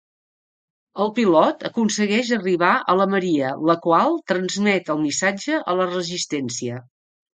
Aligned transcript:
El 1.03 1.11
pilot 1.17 1.65
aconsegueix 1.69 2.31
arribar 2.37 2.71
a 2.93 2.97
la 3.01 3.07
Maria, 3.13 3.51
la 3.71 3.75
qual 3.85 4.17
transmet 4.33 4.91
el 4.95 5.03
missatge 5.07 5.61
a 5.75 5.77
la 5.83 5.89
resistència. 5.95 6.81